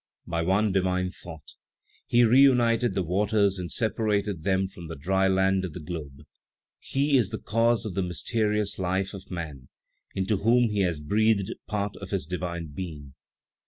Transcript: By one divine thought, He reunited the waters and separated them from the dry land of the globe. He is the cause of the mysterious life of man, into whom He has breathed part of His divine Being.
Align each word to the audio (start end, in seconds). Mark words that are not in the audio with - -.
By 0.25 0.41
one 0.41 0.71
divine 0.71 1.11
thought, 1.11 1.51
He 2.07 2.23
reunited 2.23 2.95
the 2.95 3.03
waters 3.03 3.59
and 3.59 3.71
separated 3.71 4.41
them 4.41 4.67
from 4.67 4.87
the 4.87 4.95
dry 4.95 5.27
land 5.27 5.63
of 5.63 5.73
the 5.73 5.79
globe. 5.79 6.21
He 6.79 7.17
is 7.17 7.29
the 7.29 7.37
cause 7.37 7.85
of 7.85 7.93
the 7.93 8.01
mysterious 8.01 8.79
life 8.79 9.13
of 9.13 9.29
man, 9.29 9.67
into 10.15 10.37
whom 10.37 10.69
He 10.71 10.79
has 10.79 10.99
breathed 10.99 11.53
part 11.67 11.95
of 11.97 12.09
His 12.09 12.25
divine 12.25 12.69
Being. 12.73 13.13